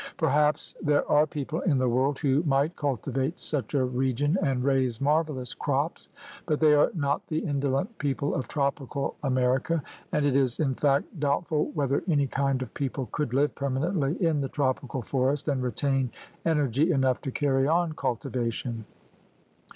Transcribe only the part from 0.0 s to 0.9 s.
Per haps